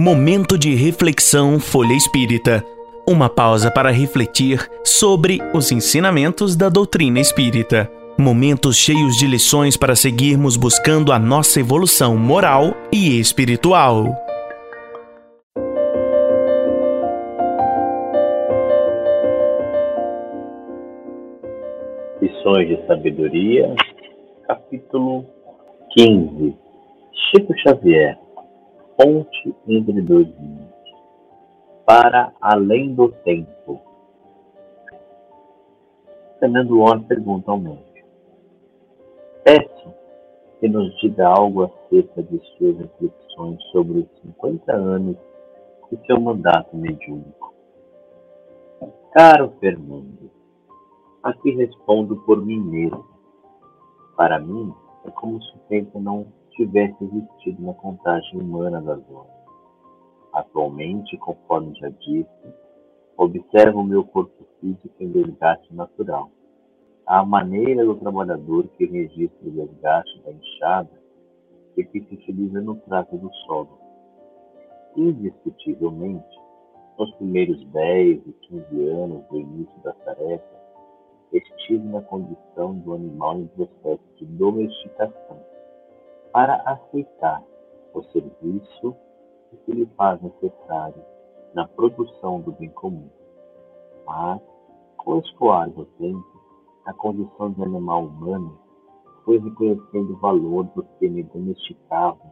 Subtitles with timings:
[0.00, 2.64] Momento de reflexão Folha Espírita.
[3.04, 7.90] Uma pausa para refletir sobre os ensinamentos da doutrina espírita.
[8.16, 14.04] Momentos cheios de lições para seguirmos buscando a nossa evolução moral e espiritual.
[22.22, 23.74] Lições de Sabedoria,
[24.46, 25.26] capítulo
[25.96, 26.54] 15.
[27.32, 28.27] Chico Xavier
[28.98, 30.74] ponte entre dois mundos,
[31.86, 33.80] para além do tempo.
[36.40, 38.08] Fernando Or pergunta ao médico:
[39.44, 39.94] Peço
[40.58, 45.16] que nos diga algo acerca de suas reflexões sobre os 50 anos
[45.90, 47.54] de seu mandato mediúnico.
[49.12, 50.28] Caro Fernando,
[51.22, 53.06] aqui respondo por mim mesmo.
[54.16, 54.74] Para mim,
[55.04, 56.26] é como se o tempo não
[56.58, 59.30] tivesse existido na contagem humana das horas.
[60.32, 62.52] Atualmente, conforme já disse,
[63.16, 66.30] observo o meu corpo físico em desgaste natural.
[67.06, 70.90] A maneira do trabalhador que registra o desgaste da enxada
[71.76, 73.78] e que se utiliza no trato do solo.
[74.96, 76.40] Indiscutivelmente,
[76.98, 80.58] nos primeiros 10 e 15 anos do início da tarefa,
[81.32, 85.38] estive na condição do animal em processo de domesticação
[86.32, 87.42] para aceitar
[87.94, 88.96] o serviço
[89.50, 91.02] que se lhe faz necessário
[91.54, 93.08] na produção do bem comum.
[94.06, 94.40] Mas,
[94.96, 96.24] com escoar do tempo,
[96.84, 98.58] a condição de animal humano
[99.24, 102.30] foi reconhecendo o valor do que me domesticavam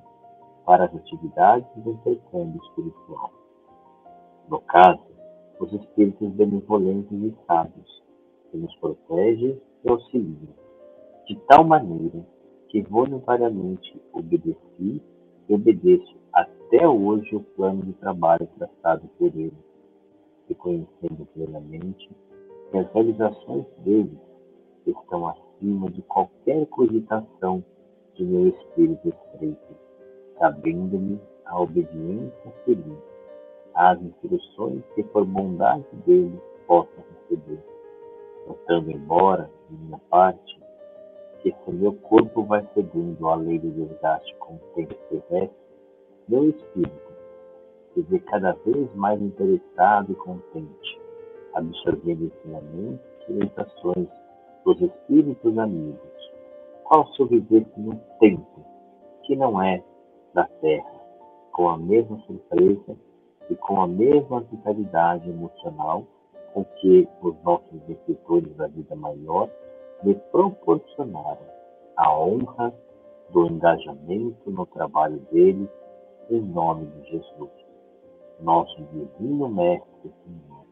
[0.64, 3.30] para as atividades do intercâmbio espiritual.
[4.48, 5.02] No caso,
[5.60, 8.02] os espíritos benevolentes e sábios,
[8.50, 10.54] que nos protegem e auxiliam,
[11.26, 12.24] de tal maneira
[12.68, 15.02] que voluntariamente obedeci
[15.48, 19.56] e obedeço até hoje o plano de trabalho traçado por ele,
[20.48, 22.10] reconhecendo plenamente
[22.70, 24.18] que as realizações dele
[24.86, 27.64] estão acima de qualquer cogitação
[28.14, 29.76] de meu espírito estreito,
[30.38, 32.98] sabendo-me a obediência feliz
[33.74, 36.90] às instruções que por bondade dele possa
[37.28, 37.62] receber,
[38.46, 40.60] notando embora, de minha parte,
[41.52, 45.56] que se meu corpo vai cedendo à lei do desgaste com o tempo terrestre,
[46.28, 47.06] meu espírito
[47.94, 51.00] se vê cada vez mais interessado e contente,
[51.54, 54.08] absorvendo ensinamentos e orientações
[54.64, 56.32] dos espíritos amigos,
[56.82, 58.60] qual seu viver no tempo,
[59.22, 59.82] que não é
[60.34, 60.92] da terra,
[61.52, 62.96] com a mesma surpresa
[63.48, 66.04] e com a mesma vitalidade emocional
[66.52, 69.48] com que os nossos escritores da vida maior
[70.02, 71.46] me proporcionaram
[71.96, 72.74] a honra
[73.30, 75.70] do engajamento no trabalho deles
[76.30, 77.50] em nome de Jesus,
[78.40, 80.66] nosso divino Mestre Senhor.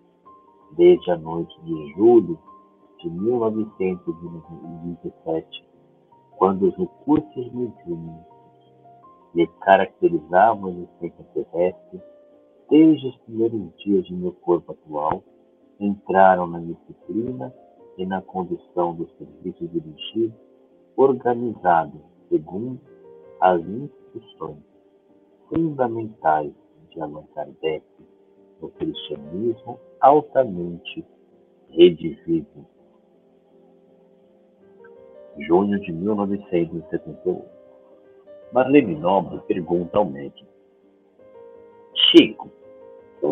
[0.73, 2.39] Desde a noite de julho
[2.99, 5.65] de 1927,
[6.37, 8.35] quando os recursos mediúnicos
[9.33, 12.03] me caracterizavam a existência terrestre,
[12.69, 15.23] desde os primeiros dias de meu corpo atual,
[15.79, 17.55] entraram na disciplina
[17.97, 20.35] e na condução do serviço dirigido,
[20.97, 22.81] organizado segundo
[23.41, 24.63] as instruções
[25.49, 26.53] fundamentais
[26.91, 27.85] de Allan Kardec
[28.61, 31.05] no cristianismo altamente
[31.71, 32.65] redigível.
[35.39, 37.45] Junho de 1978.
[38.53, 40.49] Marlene Nobre pergunta ao médico:
[41.95, 42.51] Chico,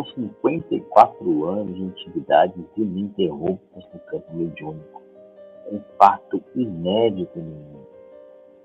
[0.04, 5.02] são 54 anos de atividades ininterruptas no campo mediúnico.
[5.70, 7.86] Um fato inédito no mundo.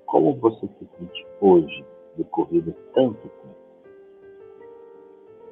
[0.06, 3.56] Como você se sente hoje, decorrido tanto tempo?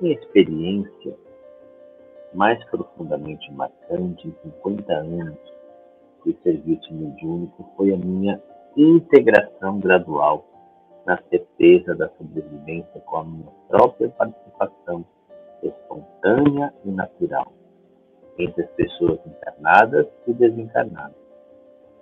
[0.01, 1.16] Minha experiência
[2.34, 5.38] mais profundamente marcante em 50 anos
[6.25, 8.41] de serviço mediúnico foi a minha
[8.75, 10.46] integração gradual
[11.06, 15.05] na certeza da sobrevivência com a minha própria participação
[15.67, 17.52] espontânea e natural
[18.38, 21.16] entre as pessoas encarnadas e desencarnadas.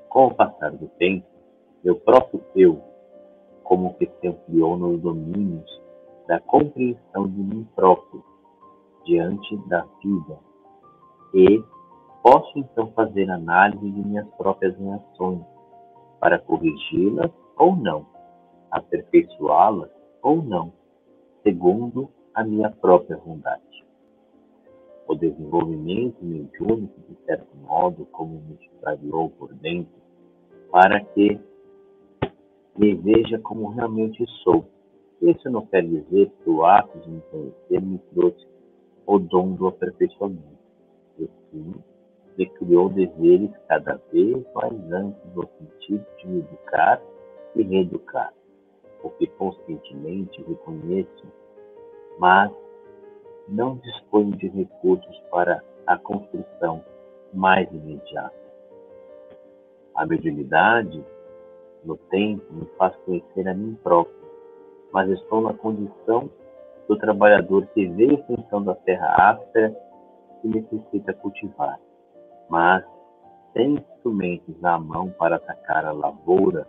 [0.10, 1.26] Com o passar do tempo,
[1.84, 2.82] meu próprio eu,
[3.64, 5.82] como que se ampliou nos domínios
[6.28, 8.24] da compreensão de mim próprio
[9.06, 10.38] diante da vida
[11.34, 11.64] e
[12.22, 15.42] posso então fazer análise de minhas próprias reações
[16.20, 18.06] para corrigi-las ou não,
[18.72, 19.90] aperfeiçoá-las
[20.22, 20.72] ou não,
[21.44, 23.62] segundo a minha própria vontade.
[25.08, 29.94] O desenvolvimento mediúnico, de certo modo, como me extraiu por dentro,
[30.72, 31.40] para que
[32.78, 34.66] me veja como realmente sou
[35.22, 38.46] Isso não quer dizer que o ato de me conhecer me trouxe
[39.06, 40.42] o dom do aperfeiçoamento.
[41.20, 41.74] E sim,
[42.38, 47.02] me criou deveres cada vez mais amplos no sentido de me educar
[47.56, 48.34] e reeducar,
[49.02, 51.26] porque conscientemente reconheço,
[52.20, 52.52] mas
[53.48, 56.84] não disponho de recursos para a construção
[57.34, 58.34] mais imediata.
[59.96, 61.04] A mediunidade,
[61.84, 64.16] no tempo, me faz conhecer a mim próprio,
[64.92, 66.30] mas estou na condição
[66.88, 69.76] do trabalhador que veio em função da terra áspera
[70.44, 71.80] e necessita cultivar,
[72.50, 72.84] mas
[73.54, 76.68] sem instrumentos na mão para atacar a lavoura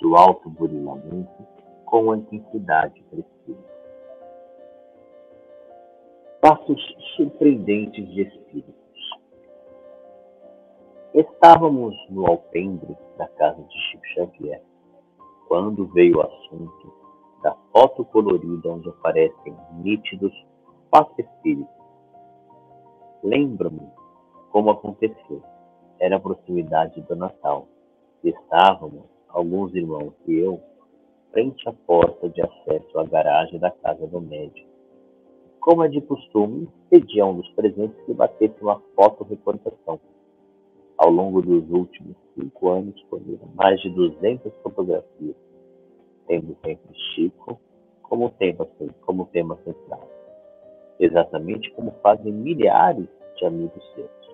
[0.00, 1.46] do alto burilamento
[1.84, 3.69] com a intensidade precisa.
[6.40, 6.80] Passos
[7.16, 8.74] surpreendentes de espíritos.
[11.12, 14.62] Estávamos no alpendre da casa de Chico Xavier,
[15.48, 16.94] quando veio o assunto
[17.42, 20.32] da foto colorida onde aparecem nítidos
[20.88, 21.74] quatro espíritos.
[23.22, 23.86] Lembro-me
[24.50, 25.42] como aconteceu.
[25.98, 27.68] Era a proximidade do Natal.
[28.24, 30.58] Estávamos, alguns irmãos e eu,
[31.32, 34.69] frente à porta de acesso à garagem da casa do médico.
[35.60, 40.00] Como é de costume, pedi a um dos presentes que batesse uma foto-reportação.
[40.96, 43.24] Ao longo dos últimos cinco anos, foram
[43.54, 45.36] mais de 200 fotografias
[46.30, 47.60] tendo sempre Chico
[48.02, 48.66] como tema,
[49.04, 50.08] como tema central,
[51.00, 54.30] exatamente como fazem milhares de amigos seus.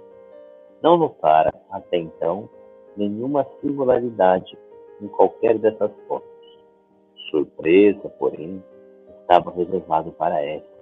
[0.82, 2.48] Não notara, até então,
[2.96, 4.58] nenhuma singularidade
[5.00, 6.28] em qualquer dessas fotos.
[7.30, 8.62] Surpresa, porém,
[9.22, 10.75] estava reservado para esta,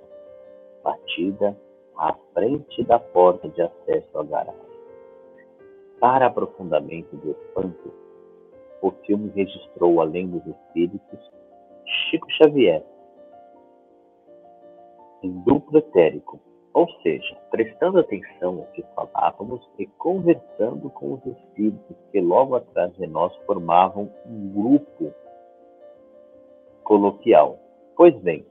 [0.84, 1.58] batida
[1.96, 4.60] à frente da porta de acesso à garagem.
[5.98, 7.92] Para aprofundamento do espanto,
[8.82, 11.32] o filme registrou, além dos espíritos,
[11.86, 12.84] Chico Xavier,
[15.22, 16.38] em duplo etérico,
[16.74, 22.92] ou seja, prestando atenção ao que falávamos e conversando com os espíritos que logo atrás
[22.96, 25.14] de nós formavam um grupo
[26.82, 27.58] coloquial.
[27.96, 28.44] Pois bem,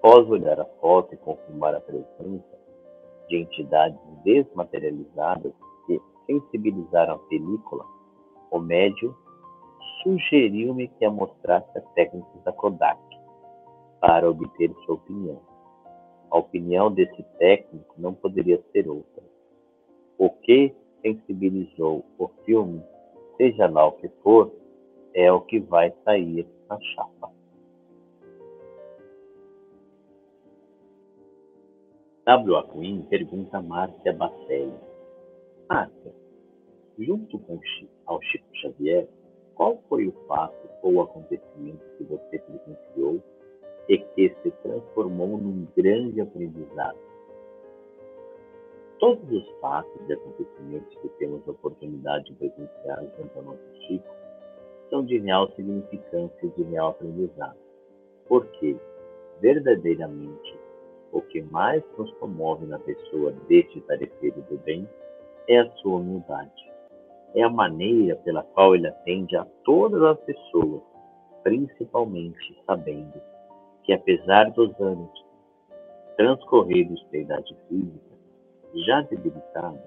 [0.00, 2.58] após olhar a foto e confirmar a presença
[3.28, 5.52] de entidades desmaterializadas
[5.86, 7.84] que sensibilizaram a película,
[8.50, 9.14] o médium
[10.02, 12.98] sugeriu-me que a mostrasse as técnicas da Kodak
[14.00, 15.38] para obter sua opinião.
[16.30, 19.22] A opinião desse técnico não poderia ser outra.
[20.16, 22.82] O que sensibilizou o filme,
[23.36, 24.50] seja lá o que for,
[25.12, 27.39] é o que vai sair na chapa.
[32.30, 32.62] W.
[32.72, 34.72] Queen pergunta a Márcia Bacelli.
[35.68, 36.14] Márcia,
[36.96, 37.58] junto com
[38.06, 39.08] ao Chico Xavier,
[39.56, 43.20] qual foi o fato ou acontecimento que você presenciou
[43.88, 46.98] e que se transformou num grande aprendizado?
[49.00, 54.08] Todos os fatos e acontecimentos que temos a oportunidade de presenciar junto ao nosso Chico
[54.88, 57.58] são de real significância e de real aprendizado,
[58.28, 58.76] porque,
[59.40, 60.49] verdadeiramente,
[61.12, 64.88] o que mais nos comove na pessoa deste tarefeiro do bem
[65.48, 66.70] é a sua humildade
[67.34, 70.82] é a maneira pela qual ele atende a todas as pessoas,
[71.42, 73.20] principalmente sabendo
[73.84, 75.10] que, apesar dos anos
[76.16, 78.10] transcorridos pela idade física,
[78.86, 79.80] já debilitado,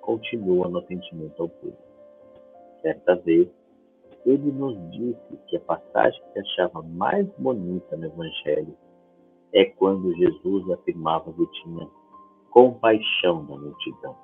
[0.00, 1.76] continua no atendimento ao povo.
[2.82, 3.48] Certa vez,
[4.24, 8.76] ele nos disse que a passagem que achava mais bonita no Evangelho
[9.52, 11.88] é quando Jesus afirmava que tinha
[12.50, 14.16] compaixão da multidão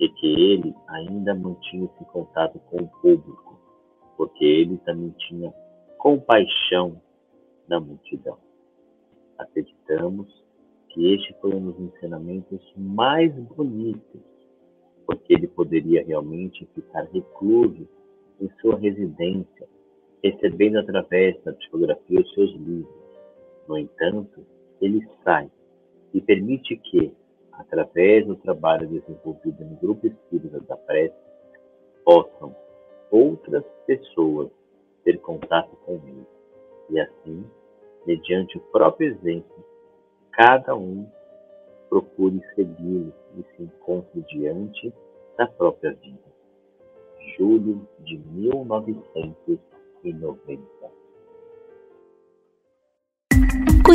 [0.00, 3.58] e que ele ainda mantinha esse contato com o público,
[4.16, 5.52] porque ele também tinha
[5.96, 7.00] compaixão
[7.68, 8.36] da multidão.
[9.38, 10.42] Acreditamos
[10.88, 14.20] que este foi um dos ensinamentos mais bonitos,
[15.06, 17.88] porque ele poderia realmente ficar recluso
[18.40, 19.68] em sua residência,
[20.22, 23.01] recebendo através da psicografia os seus livros.
[23.68, 24.44] No entanto,
[24.80, 25.50] ele sai
[26.12, 27.12] e permite que,
[27.52, 31.14] através do trabalho desenvolvido no Grupo Espírita da Prece,
[32.04, 32.54] possam
[33.10, 34.50] outras pessoas
[35.04, 36.26] ter contato com ele.
[36.90, 37.44] E assim,
[38.06, 39.64] mediante o próprio exemplo,
[40.32, 41.06] cada um
[41.88, 44.92] procure segui-lo e se encontre diante
[45.36, 46.32] da própria vida.
[47.36, 50.81] Julho de 1990.